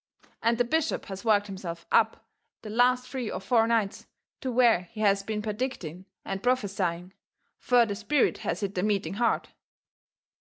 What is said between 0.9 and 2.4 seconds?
has worked himself up